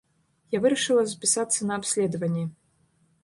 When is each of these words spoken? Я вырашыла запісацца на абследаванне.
Я 0.55 0.59
вырашыла 0.63 1.03
запісацца 1.11 1.59
на 1.71 1.77
абследаванне. 1.81 2.45